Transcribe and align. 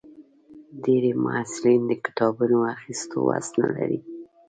ډېری 0.83 1.11
محصلین 1.25 1.81
د 1.87 1.91
کتابونو 2.05 2.57
اخیستو 2.75 3.17
وس 3.27 3.47
نه 3.61 3.69
لري. 3.75 3.99